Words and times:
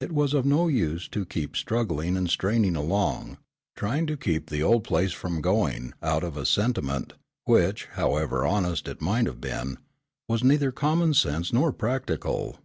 It 0.00 0.10
was 0.10 0.34
of 0.34 0.44
no 0.44 0.66
use 0.66 1.06
to 1.10 1.24
keep 1.24 1.56
struggling 1.56 2.16
and 2.16 2.28
straining 2.28 2.74
along, 2.74 3.38
trying 3.76 4.08
to 4.08 4.16
keep 4.16 4.50
the 4.50 4.60
old 4.60 4.82
place 4.82 5.12
from 5.12 5.40
going, 5.40 5.92
out 6.02 6.24
of 6.24 6.36
a 6.36 6.44
sentiment, 6.44 7.12
which, 7.44 7.84
however 7.92 8.44
honest 8.44 8.88
it 8.88 9.00
might 9.00 9.26
have 9.26 9.40
been, 9.40 9.78
was 10.28 10.42
neither 10.42 10.72
common 10.72 11.14
sense 11.14 11.52
nor 11.52 11.70
practical. 11.70 12.58